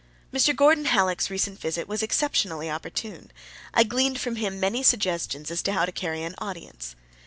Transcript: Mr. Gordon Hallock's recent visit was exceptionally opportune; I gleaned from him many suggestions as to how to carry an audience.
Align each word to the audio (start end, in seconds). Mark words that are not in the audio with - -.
Mr. 0.33 0.55
Gordon 0.55 0.85
Hallock's 0.85 1.29
recent 1.29 1.59
visit 1.59 1.87
was 1.87 2.01
exceptionally 2.01 2.71
opportune; 2.71 3.31
I 3.71 3.83
gleaned 3.83 4.19
from 4.19 4.37
him 4.37 4.59
many 4.59 4.81
suggestions 4.81 5.51
as 5.51 5.61
to 5.61 5.73
how 5.73 5.85
to 5.85 5.91
carry 5.91 6.23
an 6.23 6.33
audience. 6.39 6.95